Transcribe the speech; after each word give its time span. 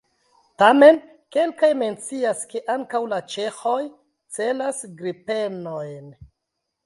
Tamen 0.61 0.95
kelkaj 1.35 1.69
mencias, 1.81 2.39
ke 2.53 2.63
ankaŭ 2.75 3.01
la 3.13 3.19
ĉeĥoj 3.33 3.77
celas 4.37 4.83
Gripenojn. 5.03 6.09